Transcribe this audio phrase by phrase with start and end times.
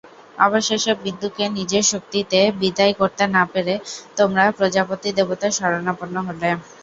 [0.37, 3.75] অবশেষে বিন্দুকে নিজের শক্তিতে বিদায় করতে না পেরে
[4.17, 6.49] তোমরা প্রজাপতি দেবতার শরণাপন্ন হলে।